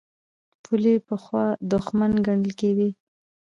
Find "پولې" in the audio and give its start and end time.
0.63-0.93